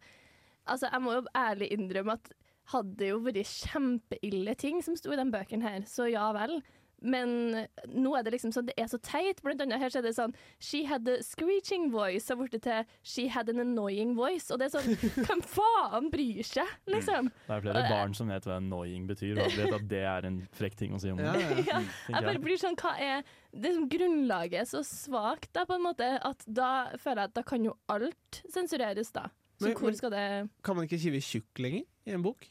[0.67, 2.31] Altså, jeg må jo ærlig innrømme at
[2.73, 6.61] hadde jo vært kjempeille ting som sto i den bøkene her, så ja vel.
[7.05, 9.41] men nå er det liksom sånn, det er så teit.
[9.43, 10.31] Blant annet her så er det sånn
[10.63, 14.47] She had a screeching voice, har blitt til She had an annoying voice.
[14.49, 14.95] Og det er sånn
[15.27, 17.29] Hvem faen bryr seg, liksom?
[17.45, 20.39] Det er flere barn som vet hva annoying betyr, og vet at det er en
[20.55, 21.59] frekk ting å si om Ja, ja.
[21.75, 21.83] Ja,
[22.15, 23.21] jeg bare blir sånn, hva er
[23.53, 27.37] det som Grunnlaget er så svakt, da, på en måte, at da føler jeg at
[27.37, 29.27] da kan jo alt sensureres, da.
[29.59, 30.25] Så Men- hvor men- skal det
[30.63, 32.49] Kan man ikke skrive tjukk lenger i en bok?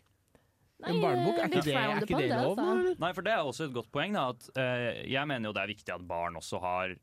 [0.86, 2.58] En barnebok, er ikke det, er ikke det lov?
[2.58, 2.96] altså.
[3.00, 4.12] Nei, for det er også et godt poeng.
[4.12, 6.94] Da, at, uh, jeg mener jo det er viktig at barn også har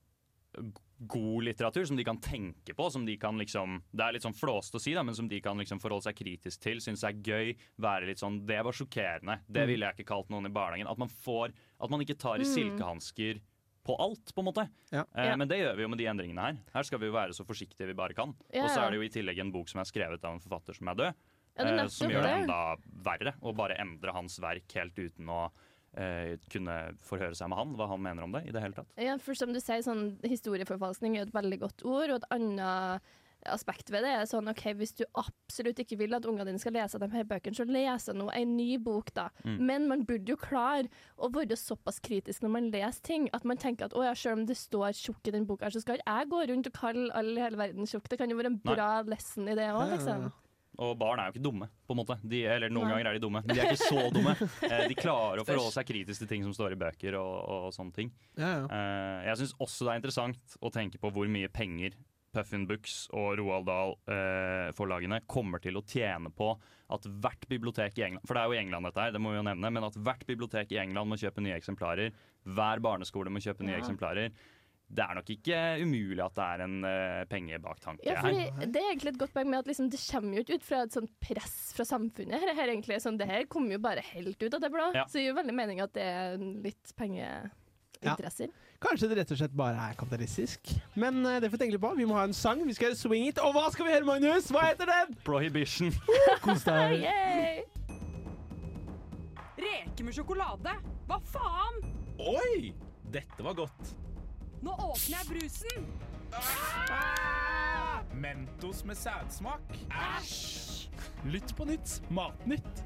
[1.08, 2.90] god litteratur som de kan tenke på.
[2.94, 5.40] Som de kan liksom, det er litt sånn flåst å si, da, men som de
[5.42, 6.82] kan liksom forholde seg kritisk til.
[6.84, 7.56] Synes er gøy.
[7.82, 9.40] Være litt sånn Det var sjokkerende.
[9.48, 9.68] Det Mm.
[9.68, 10.90] ville jeg ikke kalt noen i barnehagen.
[10.92, 12.54] At man får At man ikke tar i Mm.
[12.54, 13.42] silkehansker
[13.84, 14.70] på alt, på en måte.
[14.92, 15.06] Ja.
[15.16, 15.36] Eh, Ja.
[15.36, 16.58] Men det gjør vi jo med de endringene her.
[16.76, 18.36] Her skal vi jo være så forsiktige vi bare kan.
[18.54, 20.40] Ja, Og så er det jo i tillegg en bok som er skrevet av en
[20.40, 21.14] forfatter som er død.
[21.58, 22.62] Ja, eh, som gjør det enda
[23.06, 23.36] verre.
[23.42, 25.42] Å bare endre hans verk helt uten å
[25.98, 28.94] eh, kunne forhøre seg med han, hva han mener om det i det hele tatt.
[29.02, 33.12] Ja, for som du sier, sånn historieforfalskning er et veldig godt ord, og et annet
[33.50, 36.76] aspekt ved det er sånn OK, hvis du absolutt ikke vil at ungene dine skal
[36.76, 39.30] lese de her bøkene, så lese nå en ny bok, da.
[39.46, 39.58] Mm.
[39.70, 43.60] Men man burde jo klare å være såpass kritisk når man leser ting, at man
[43.62, 46.00] tenker at å ja, selv om det står tjukk i den boka, her, så skal
[46.00, 48.10] ikke jeg gå rundt og kalle alle i hele verden tjukk.
[48.12, 48.76] Det kan jo være en Nei.
[48.76, 50.30] bra lesson i det Ja, òg, ja, liksom.
[50.82, 52.16] Og barn er jo ikke dumme, på en måte.
[52.26, 52.94] De, eller noen Nei.
[52.96, 54.34] ganger er de dumme, men de er ikke så dumme.
[54.72, 57.34] Eh, de klarer å forholde seg kritisk til ting som står i bøker og,
[57.68, 58.10] og sånne ting.
[58.40, 58.64] Ja, ja.
[58.66, 61.94] Eh, jeg syns også det er interessant å tenke på hvor mye penger
[62.32, 66.54] Puffin Books og Roald Dahl-forlagene kommer til å tjene på
[66.92, 69.34] at hvert bibliotek i England For det er jo i England dette her, det må
[69.34, 72.12] vi jo nevne, men at hvert bibliotek i England må kjøpe nye eksemplarer.
[72.48, 73.84] Hver barneskole må kjøpe nye Ja.
[73.84, 74.32] eksemplarer.
[74.92, 78.50] Det er nok ikke umulig at det er en uh, pengebaktanke Ja, her.
[78.60, 80.82] det er egentlig et godt poeng med at liksom, det kommer jo ikke ut fra
[80.84, 82.36] et sånt press fra samfunnet.
[82.44, 84.90] Her, her, egentlig, sånn, det her kommer jo bare helt ut av det blå.
[84.98, 85.06] Ja.
[85.08, 88.52] Så det gir jo veldig mening at det er litt pengeinteresser.
[88.84, 90.74] Kanskje det rett og slett bare er kapitalistisk.
[91.00, 91.94] Men uh, det får vi tenke litt på.
[92.02, 92.66] Vi må ha en sang.
[92.68, 93.40] Vi skal gjøre Swing It.
[93.46, 94.52] Og hva skal vi høre, Magnus?
[94.52, 95.16] Hva heter den?
[95.24, 95.96] Prohibition.
[96.44, 97.08] Kos deg.
[99.62, 100.76] Reker med sjokolade!
[101.08, 101.82] Hva faen?
[102.20, 102.72] Oi!
[103.14, 103.96] Dette var godt.
[104.62, 105.86] Nå åpner jeg brusen!
[108.22, 109.74] Mentos med sædsmak.
[109.90, 110.92] Æsj!
[111.34, 111.96] Lytt på nytt.
[112.14, 112.84] Matnytt.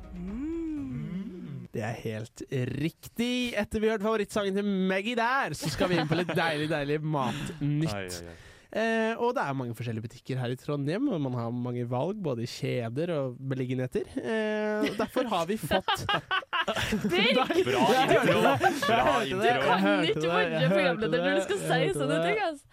[1.76, 2.46] Det er helt
[2.80, 3.52] riktig.
[3.60, 6.70] Etter vi har hørt favorittsangen til Maggie der, så skal vi inn på litt deilig,
[6.72, 7.92] deilig matnytt.
[7.92, 8.42] Ai, ai, ai.
[8.76, 12.18] Eh, og det er mange forskjellige butikker her i Trondheim, og man har mange valg,
[12.24, 14.10] både i kjeder og beliggenheter.
[14.20, 16.04] Eh, derfor har vi fått
[16.66, 17.66] Birk!
[17.66, 18.40] Bra intro.
[18.88, 19.42] Bra intro.
[19.42, 22.66] Du kan ikke være programleder når du skal si sånne ting, altså.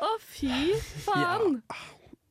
[0.00, 0.56] Å, fy
[1.04, 1.46] faen!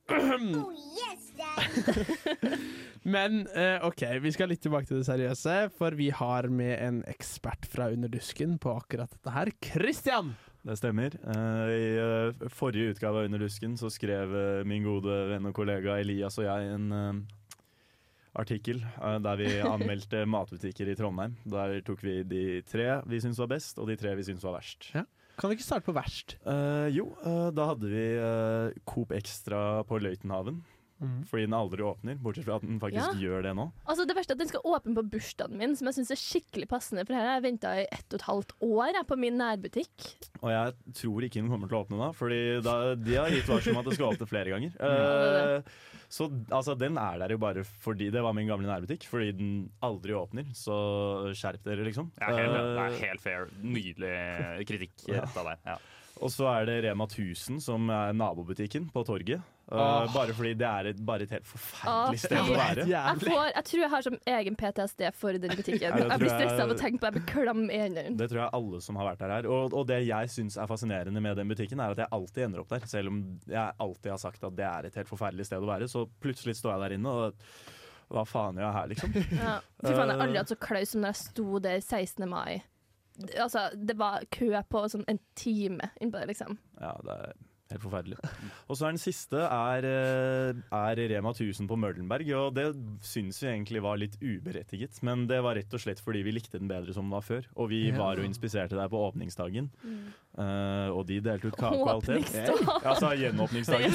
[3.14, 6.98] Men eh, OK, vi skal litt tilbake til det seriøse, for vi har med en
[7.10, 9.48] ekspert fra Underdusken på akkurat dette her.
[9.64, 10.28] Christian!
[10.66, 11.12] Det stemmer.
[11.24, 14.28] Eh, I eh, forrige utgave av Underdusken så skrev
[14.68, 16.86] min gode venn og kollega Elias og jeg en
[18.38, 21.38] artikkel eh, der vi anmeldte matbutikker i Trondheim.
[21.50, 24.60] Der tok vi de tre vi syntes var best, og de tre vi syntes var
[24.60, 24.92] verst.
[24.96, 25.06] Ja.
[25.40, 26.36] Kan vi ikke starte på verst?
[26.44, 30.60] Uh, jo, uh, da hadde vi uh, Coop Extra på Løitenhaven.
[31.00, 33.20] Fordi den aldri åpner, bortsett fra at den faktisk Ja.
[33.22, 33.72] gjør det nå.
[33.88, 36.20] Altså Det verste er at den skal åpne på bursdagen min, som jeg syns er
[36.20, 37.06] skikkelig passende.
[37.08, 40.10] For her har jeg venta i ett og et halvt år jeg, på min nærbutikk.
[40.42, 43.48] Og jeg tror ikke den kommer til å åpne da, Fordi da, de har gitt
[43.48, 44.76] varsel om at det skal åpne flere ganger.
[44.76, 45.64] Ja, det
[46.10, 49.06] så altså, den er der jo bare fordi det var min gamle nærbutikk.
[49.12, 49.52] Fordi den
[49.86, 50.74] aldri åpner, så
[51.38, 52.10] skjerp dere, liksom.
[52.20, 53.46] Ja, helt, det er Eh, helt fair.
[53.62, 55.62] Nydelig kritikk retta der.
[55.70, 55.78] Ja.
[56.20, 59.40] og så er det Rema 1000, som er nabobutikken på torget.
[59.72, 60.14] Åh.
[60.14, 62.86] Bare fordi det er et, bare et helt forferdelig oh, sted å være.
[62.90, 65.84] Jeg, får, jeg tror jeg har som egen PTSD for den butikken.
[65.84, 68.16] Ja, Jeg blir stressa av å tenke på Jeg blir klam i hendene.
[68.18, 69.50] Det tror jeg alle som har vært der er.
[69.54, 72.64] Og, og det jeg syns er fascinerende med den butikken, er at jeg alltid ender
[72.64, 72.88] opp der.
[72.90, 75.90] Selv om jeg alltid har sagt at det er et helt forferdelig sted å være,
[75.92, 77.46] så plutselig står jeg der inne og
[78.10, 79.14] hva faen gjør jeg her, liksom?
[79.44, 79.54] Ja.
[79.84, 82.26] Fy faen, jeg har aldri hatt så klaus som når jeg sto der 16.
[82.32, 82.64] mai.
[83.36, 86.58] Altså, det var kø på sånn en time innpå der, liksom.
[86.82, 87.38] Ja, det er
[87.70, 88.18] helt forferdelig.
[88.70, 92.66] Og så er den siste er, eh, er Rema 1000 på Møllenberg, og det
[93.06, 94.98] syns vi egentlig var litt uberettiget.
[95.06, 97.46] Men det var rett og slett fordi vi likte den bedre som den var før.
[97.56, 97.98] Og vi Ja.
[97.98, 99.70] var og inspiserte der på åpningsdagen,
[100.40, 102.22] Uh, og de delte ut kake og alt det.
[102.86, 103.92] Altså gjenåpningsdagen.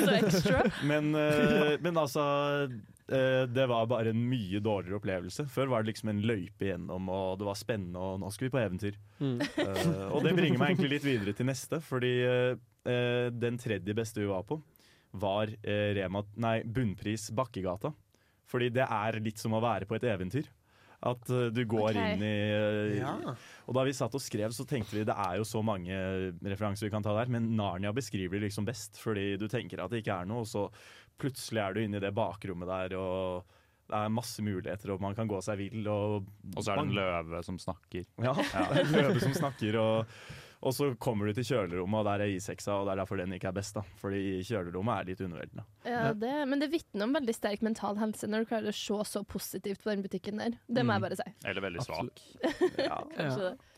[0.91, 2.69] Men, uh, men altså
[3.09, 5.47] Det var bare en mye dårligere opplevelse.
[5.49, 8.53] Før var det liksom en løype igjennom, og det var spennende, og nå skal vi
[8.53, 8.99] på eventyr.
[9.21, 9.41] Mm.
[9.41, 12.57] Uh, og det bringer meg egentlig litt videre til neste, fordi eh,
[12.88, 14.61] eh, den tredje beste vi var på,
[15.20, 17.92] var eh, Rema, nei, Bunnpris Bakkegata.
[18.51, 20.51] Fordi det er litt som å være på et eventyr.
[21.05, 22.14] At eh, du går okay.
[22.14, 23.14] inn i eh, Ja.
[23.68, 25.97] Og da vi satt og skrev, så tenkte vi det er jo så mange
[26.42, 29.92] referanser vi kan ta der, men Narnia beskriver det liksom best, fordi du tenker at
[29.92, 30.68] det ikke er noe, og så
[31.20, 35.16] plutselig er du inne i det bakrommet der, og det er masse muligheter, og man
[35.16, 35.85] kan gå seg vill.
[35.92, 38.07] Og, Og så er det en løve som snakker.
[38.25, 40.16] Ja, det er en løve som snakker, og,
[40.64, 43.33] og så kommer du til kjølerommet, og der er I6-a, og det er derfor den
[43.37, 43.83] ikke er best, da.
[44.00, 45.64] Fordi kjølerommet er litt underveldende.
[45.85, 48.98] Ja, det, men det vitner om veldig sterk mental helse når du klarer å se
[49.12, 50.57] så positivt på den butikken der.
[50.66, 50.96] Det må Mm.
[50.96, 51.31] jeg bare si.
[51.44, 52.24] Eller veldig svak.
[52.88, 52.98] Ja.
[53.14, 53.53] Kanskje Ja.
[53.53, 53.70] det.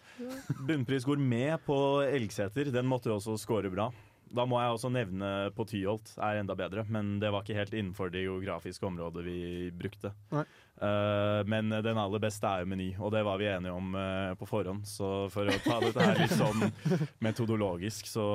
[0.66, 1.77] Bunnpris går med på
[2.09, 2.70] Elgseter.
[2.72, 3.90] Den måtte jo også score bra.
[4.37, 7.75] Da må jeg også nevne på Tyholt er enda bedre, men det var ikke helt
[7.75, 9.40] innenfor det geografiske området vi
[9.72, 10.12] brukte.
[10.33, 14.35] Eh, men den aller beste er jo Meny, og det var vi enige om uh,
[14.37, 14.85] på forhånd.
[14.88, 16.66] Så for å ta dette her litt sånn
[17.27, 18.27] metodologisk, så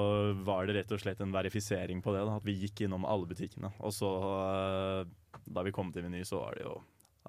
[0.46, 2.26] var det rett og slett en verifisering på det.
[2.26, 3.74] Da, at vi gikk innom alle butikkene.
[3.86, 6.80] Og så, uh, da vi kom til Meny, så var det jo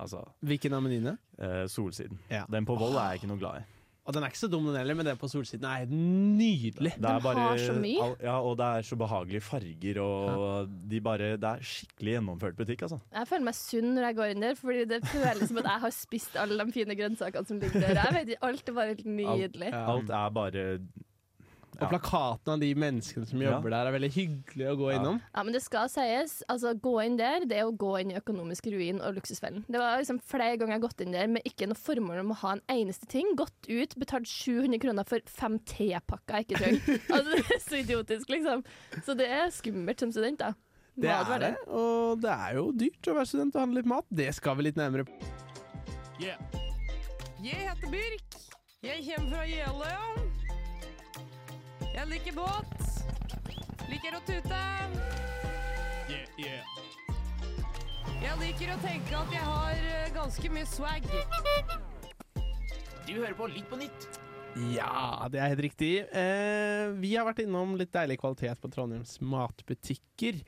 [0.01, 1.19] altså Hvilken av menyene?
[1.69, 2.17] Solsiden.
[2.33, 2.47] Ja.
[2.49, 3.82] Den på Vold er jeg ikke noe glad i.
[4.03, 6.93] Og den er ikke så dum, den heller, men den på solsiden er nydelig.
[6.99, 8.09] Det er Den har så mye.
[8.23, 12.83] ja, og det er så behagelige farger, og de bare, det er skikkelig gjennomført butikk,
[12.89, 12.99] altså.
[13.15, 15.85] Jeg føler meg sunn når jeg går inn der, fordi det føles som at jeg
[15.87, 18.03] har spist alle de fine grønnsakene som ligger der.
[18.03, 19.71] Jeg vet ikke, Alt er bare helt nydelig.
[19.71, 19.85] Ja.
[19.95, 20.67] Alt er bare
[21.83, 24.99] Og plakatene av de menneskene som jobber der, er veldig hyggelig å gå Ja.
[25.01, 25.21] innom.
[25.35, 28.19] Ja, men det skal sies, altså gå inn der, det er å gå inn i
[28.21, 29.65] økonomisk ruin og luksusfellen.
[29.69, 32.31] Det var liksom flere ganger jeg har gått inn der med ikke noe formål om
[32.35, 33.35] å ha en eneste ting.
[33.37, 37.01] Gått ut, betalt 700 kroner for fem tepakker jeg ikke trenger.
[37.15, 38.65] altså, det er så idiotisk, liksom.
[39.05, 40.53] Så det er skummelt som student, da.
[40.95, 44.05] Det er det, og det er jo dyrt å være student og handle litt mat.
[44.13, 45.13] Det skal vi litt nærmere på.
[46.21, 46.37] Yeah.
[47.43, 48.37] Jeg heter Birk.
[48.85, 50.42] Jeg kommer fra Jeløya.
[51.93, 52.85] Jeg liker båt.
[53.91, 54.61] Liker å tute.
[56.09, 56.65] Yeah, yeah.
[58.23, 61.05] Jeg liker å tenke at jeg har eh, ganske mye swag.
[63.05, 64.09] Du hører på Litt på nytt.
[64.73, 65.93] Ja, det er helt riktig.
[66.17, 70.41] Eh, vi har vært innom litt deilig kvalitet på Trondheims matbutikker.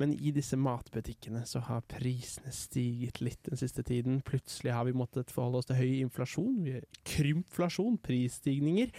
[0.00, 4.22] Men i disse matbutikkene så har prisene stiget litt den siste tiden.
[4.26, 8.94] Plutselig har vi måttet forholde oss til høy inflasjon, Krymflasjon, krympflasjon, prisstigninger.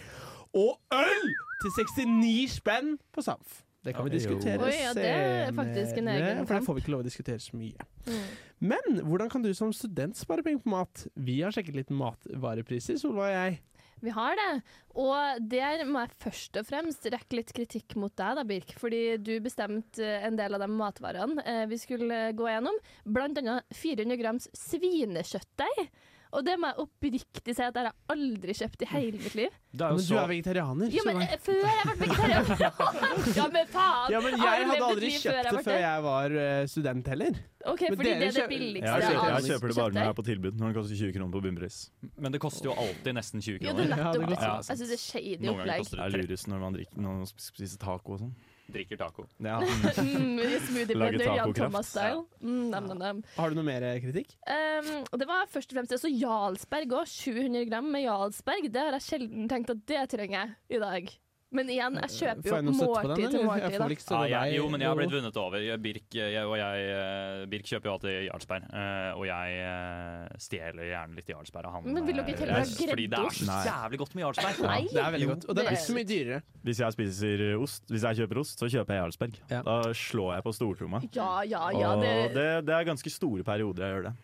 [0.52, 1.28] Og øl
[1.62, 3.62] til 69 spenn på Samf!
[3.82, 6.76] Det kan vi diskutere Oi, ja, det er faktisk en senere, egen for det får
[6.76, 7.86] vi ikke lov å diskutere så mye.
[8.06, 8.28] Mm.
[8.70, 11.02] Men hvordan kan du som student spare penger på mat?
[11.18, 13.58] Vi har sjekket litt matvarepriser, Solveig og jeg.
[14.02, 14.52] Vi har det.
[14.98, 18.74] Og der må jeg først og fremst rekke litt kritikk mot deg, da, Birk.
[18.78, 22.78] Fordi du bestemte en del av de matvarene eh, vi skulle gå gjennom.
[23.06, 25.86] Blant annet 400 grams svinekjøttdeig.
[26.32, 29.56] Og det må jeg oppriktig si at jeg har aldri kjøpt i hele mitt liv.
[29.76, 30.92] Men jo du er vegetarianer.
[30.94, 32.62] Ja, men eh, før jeg ble vegetarianer!
[33.38, 34.14] ja, men faen!
[34.14, 37.36] Ja, men jeg hadde aldri kjøpt det før jeg var eh, student heller.
[37.68, 39.92] OK, Men fordi det er det kjøper- billigste Jeg kjøper, av jeg kjøper det bare
[39.92, 41.76] når jeg er på tilbud, når det koster 20 kroner på bunnpris.
[42.16, 44.02] Men det koster jo alltid nesten 20 Ja, det er kroner.
[44.02, 44.56] Ja, det er.
[44.56, 45.84] Jeg syns det er shady Noen ganger opplegg.
[45.84, 48.34] koster Det er det lurest når man drikker, når man spiser taco og sånn.
[48.72, 49.26] Drikker taco.
[49.42, 49.58] Ja.
[50.02, 52.22] Mm, smoothie blender, Jan Thomas-style.
[52.40, 53.22] Mm, nam, nam, nam.
[53.36, 54.32] Har du noe mer eh, kritikk?
[54.46, 57.10] Um, det var først og fremst også Jarlsberg òg.
[57.10, 58.70] 700 gram med Jarlsberg.
[58.72, 61.12] Det har jeg sjelden tenkt at det trenger jeg i dag.
[61.52, 63.62] Men igjen, jeg kjøper jo måltid den, til måltid.
[63.62, 65.66] Jeg Ja, jeg, jo, men jeg har blitt vunnet over.
[65.82, 70.88] Birk, jeg, og jeg, eh, Birk kjøper jo alltid Jarlsberg, eh, og jeg eh, stjeler
[70.88, 71.88] gjerne litt Jarlsberg av han.
[71.92, 74.62] Men vil dere eh, heller ha jeg- Fordi det er så jævlig godt med Jarlsberg.
[74.64, 74.80] Nei.
[74.92, 75.48] Det er veldig godt.
[75.48, 76.42] Og det er ikke så mye dyrere.
[76.62, 79.38] Hvis jeg spiser ost, hvis jeg kjøper ost, så kjøper jeg Jarlsberg.
[79.52, 79.62] Ja.
[79.66, 81.02] Da slår jeg på stortromma.
[81.12, 81.92] Ja, ja, ja.
[81.92, 84.14] og Det det, det er ganske store perioder jeg gjør det.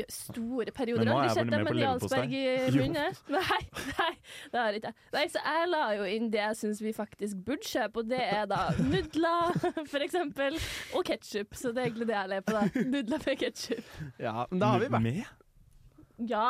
[0.00, 1.04] er store perioder.
[1.04, 3.18] Men nå Har du jeg på med Jarlsberg i munnen?
[3.36, 3.60] Nei,
[3.98, 4.12] nei,
[4.52, 4.92] det har jeg ikke.
[5.12, 8.20] Nei, så jeg la jo inn det jeg syns vi faktisk burde kjøpe, og det
[8.22, 9.58] er da nudler,
[9.92, 10.58] for eksempel,
[10.94, 11.58] og ketsjup.
[11.58, 12.84] Så det er egentlig det jeg ler på, da.
[12.94, 13.90] Nudler med ketsjup.
[14.22, 15.24] Ja, men da har vi vært Med?
[16.30, 16.46] Ja.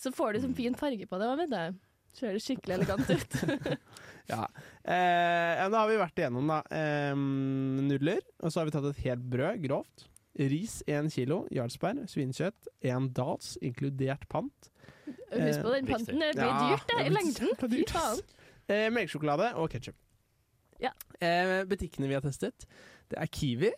[0.00, 1.80] Så får du sånn fin farge på det òg, vet du.
[2.20, 3.40] Høres det skikkelig elegant ut.
[4.30, 4.44] Ja.
[4.86, 8.84] Eh, ja, da har vi vært igjennom da eh, nudler, og så har vi tatt
[8.92, 10.04] et helt brød, grovt.
[10.38, 14.70] Ris 1 kilo, Jarlsberg, svinekjøtt, 1 Dals, inkludert pant.
[15.34, 17.50] Husk på den panten, det blir Ja, dyrt det, det i lengden.
[17.58, 18.22] Fy faen.
[18.70, 19.96] Eh, melkesjokolade og ketsjup.
[20.80, 20.92] Ja.
[21.20, 22.64] Eh, butikkene vi har testet,
[23.10, 23.72] det er Kiwi,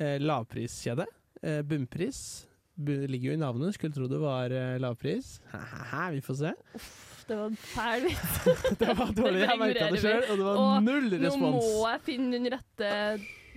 [0.00, 1.04] eh, lavpriskjede,
[1.44, 2.46] eh, bunnpris.
[2.80, 5.34] Bu ligger jo i navnet, skulle tro det var eh, lavpris.
[5.52, 6.52] Haha, vi får se.
[7.28, 8.38] Det var fæl vits.
[8.80, 11.68] Det var dårlig, jeg merka det sjøl, og det var Og null Nå respons.
[11.68, 12.88] må jeg finne den rette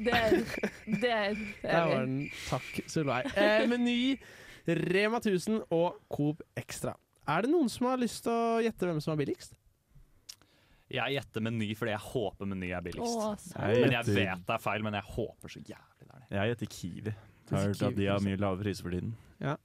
[0.03, 0.19] Det
[1.01, 2.19] Der Der er var den.
[2.51, 3.31] Takk, Solveig.
[3.39, 3.95] Eh, meny,
[4.67, 6.93] Rema 1000 og Coop Extra.
[7.25, 9.55] Er det noen som har lyst til å gjette hvem som er billigst?
[10.93, 13.17] Jeg gjetter Meny fordi jeg håper Meny er billigst.
[13.17, 13.47] Åh.
[13.55, 16.19] Jeg Men jeg gjetter- vet det er feil, men jeg håper så jævlig det er
[16.19, 16.27] det.
[16.37, 17.13] Jeg gjetter Kiwi.
[17.13, 19.15] Jeg har hørt at de har mye lavere priser for tiden.
[19.41, 19.55] Ja,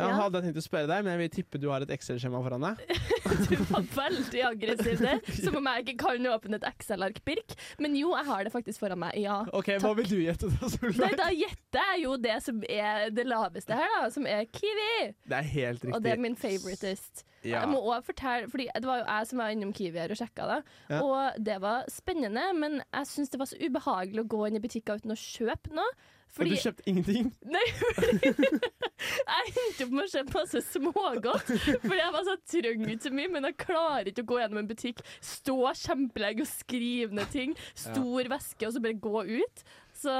[0.00, 0.14] Ja.
[0.16, 2.62] hadde jeg tenkt å spørre deg, men jeg vil tippe du har et Excel-skjema foran
[2.64, 2.78] deg.
[3.50, 5.20] Du var veldig aggressiv der.
[5.44, 7.52] Som om jeg ikke kan åpne et Excel-ark, Birk.
[7.78, 9.12] Men jo, jeg har det faktisk foran meg.
[9.20, 9.42] Ja.
[9.52, 11.16] Ok, Hva vil du gjette, da, Nei, Solveig?
[11.20, 15.14] da gjetter jeg jo det som er det laveste her, da, som er Kiwi.
[15.28, 15.94] Det er helt riktig.
[15.94, 17.24] Og det er min favoritist.
[17.42, 17.62] Ja.
[17.62, 20.20] Jeg må også fortelle, fordi Det var jo jeg som var innom Kiwi her og
[20.20, 20.60] sjekka det.
[20.92, 21.02] Ja.
[21.02, 24.64] Og det var spennende, men jeg syns det var så ubehagelig å gå inn i
[24.64, 25.92] butikker uten å kjøpe noe.
[26.30, 27.30] Fordi du kjøpte ingenting?
[27.56, 31.50] Nei, fordi jeg endte opp med å kjøpe masse smågodt.
[31.82, 34.62] Fordi jeg var så trenger ikke så mye, men jeg klarer ikke å gå gjennom
[34.62, 39.64] en butikk, stå kjempelenge og skrive ned ting, stor veske, og så bare gå ut.
[40.00, 40.12] Så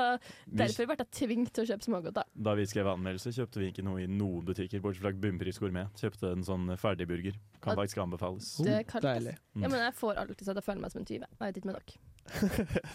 [0.47, 2.15] derfor ble jeg tvunget til å kjøpe smågodt.
[2.21, 2.25] da.
[2.37, 5.89] Da vi skrev anmeldelse, kjøpte vi ikke noe i noen butikker, bortsett fra Bunnpris Gourmet.
[5.97, 7.39] Kjøpte en sånn ferdigburger.
[7.63, 8.51] Kan Og- faktisk anbefales.
[8.63, 9.07] Det er kaldt.
[9.09, 9.37] Deilig.
[9.57, 11.21] Ja, men jeg får alltid sånn at jeg føler meg som en tyv.
[11.25, 11.99] Jeg vet ikke med dere.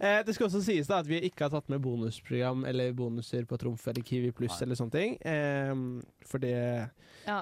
[0.00, 3.44] Eh, det skal også sies da at vi ikke har tatt med bonusprogram eller bonuser
[3.48, 5.16] på Trumf eller Kiwi pluss eller sånne ting.
[5.20, 5.72] Eh,
[6.26, 6.90] for det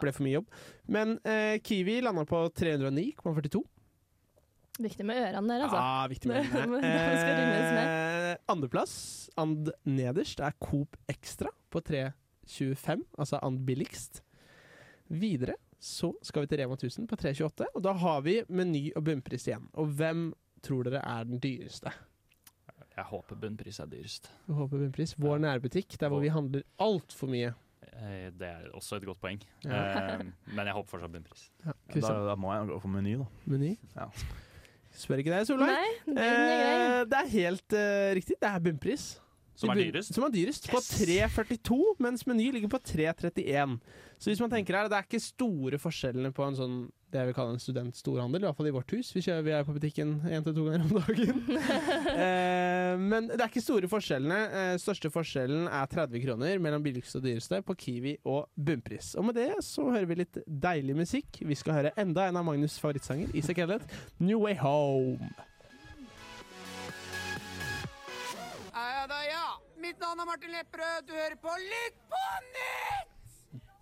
[0.03, 0.47] ble for mye jobb.
[0.89, 3.63] Men eh, Kiwi landa på 309,42.
[4.79, 5.79] Viktig med ørene der, altså.
[5.83, 6.81] Ja, viktig med ørene.
[7.83, 14.23] Eh, Andreplass, and nederst, er Coop Extra på 325, altså and billigst.
[15.09, 19.05] Videre så skal vi til Rema 1000 på 328, og da har vi Meny og
[19.07, 19.69] bunnpris igjen.
[19.79, 20.29] Og hvem
[20.62, 21.93] tror dere er den dyreste?
[22.99, 24.27] Jeg håper bunnpris er dyrest.
[24.49, 25.12] Jeg håper bunnpris.
[25.23, 27.53] Vår nærbutikk, der hvor vi handler altfor mye.
[27.93, 29.38] Eh, Det er også et godt poeng.
[29.64, 30.17] Ja.
[30.19, 31.45] Eh, Men jeg håper fortsatt bunnpris.
[31.64, 33.29] Ja, Da, da må jeg gå for Meny, da.
[33.47, 33.77] Meny?
[33.95, 34.09] Ja.
[34.99, 35.71] Spør ikke deg, Solveig.
[35.71, 36.69] Nei, det, er grei.
[36.75, 38.37] Eh, det er helt uh, riktig.
[38.41, 39.07] Det er bunnpris.
[39.59, 40.15] Som er dyrest?
[40.15, 43.79] Som er dyrest, på 3,42, mens Meny ligger på 3,31.
[44.19, 46.77] Så hvis man tenker her, det er ikke store forskjellene på en sånn
[47.09, 49.11] det jeg vil kalle en studentstorhandel, i hvert fall i vårt hus.
[49.16, 51.42] Vi, kjører, vi er på butikken én til to ganger om dagen.
[52.25, 54.40] eh, men det er ikke store forskjellene.
[54.61, 59.14] Eh, største forskjellen er 30 kroner mellom billigste og dyreste på Kiwi og bunnpris.
[59.16, 61.40] Og med det så hører vi litt deilig musikk.
[61.40, 63.85] Vi skal høre enda en av Magnus' favorittsanger, Isak Elliot,
[64.21, 65.33] 'New Way Home'.
[68.99, 69.47] Ja da, ja.
[69.79, 71.07] Mitt navn er Martin Lepperød.
[71.07, 73.18] Du hører på Lytt på nytt!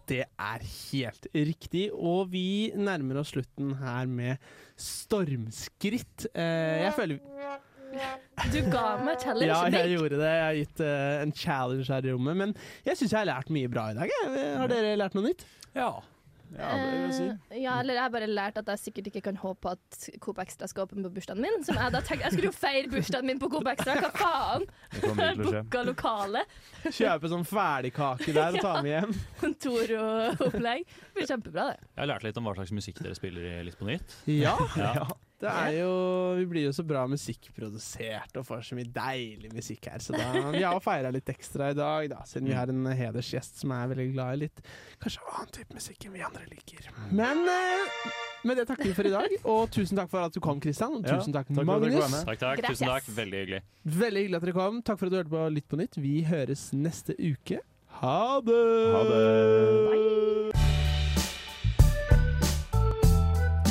[0.07, 4.43] Det er helt riktig, og vi nærmer oss slutten her med
[4.79, 6.29] stormskritt.
[6.31, 7.19] Eh, jeg føler
[8.53, 10.31] Du ga meg challenge, Ja, jeg gjorde det.
[10.31, 12.39] Jeg har gitt uh, en challenge her i rommet.
[12.43, 12.55] Men
[12.87, 14.13] jeg syns jeg har lært mye bra i dag.
[14.61, 15.47] Har dere lært noe nytt?
[15.77, 15.91] Ja.
[16.57, 17.29] ja, det vil jeg si.
[17.67, 20.39] Ja, eller jeg har bare lært at jeg sikkert ikke kan håpe på at Coop
[20.43, 21.65] Extra skal åpne på bursdagen min.
[21.67, 24.67] Som jeg da tenkte, jeg skulle jo feire bursdagen min på Coop Extra, hva faen?
[25.43, 26.45] Booka lokale.
[26.87, 29.17] Kjøpe sånn ferdigkake der og ta med hjem.
[29.43, 30.87] Kontor-opplegg.
[30.87, 31.91] Det blir kjempebra, det.
[31.93, 34.21] Jeg har lært litt om hva slags musikk dere spiller i Litt på nytt.
[34.31, 34.55] Ja.
[34.79, 35.09] Ja.
[35.37, 35.89] Det er jo,
[36.39, 40.01] vi blir jo så bra musikkprodusert og får så mye deilig musikk her.
[40.01, 43.61] Så da, vi har feira litt ekstra i dag, da, siden vi har en hedersgjest
[43.61, 44.63] som er veldig glad i litt
[45.03, 46.89] kanskje annen type musikk enn vi andre liker.
[47.13, 48.01] Men eh,
[48.49, 50.97] med det takker vi for i dag, og tusen takk for at du kom, Kristian.
[51.01, 52.17] Og tusen takk, takk Magnus.
[52.25, 52.65] Takk, takk.
[52.71, 53.09] Tusen takk.
[53.17, 53.63] Veldig hyggelig.
[53.85, 54.83] Veldig hyggelig at dere kom.
[54.87, 56.01] Takk for at du hørte på Litt på nytt.
[56.01, 57.61] Vi høres neste uke.
[58.01, 58.63] Ha det!
[58.93, 60.66] Ha det.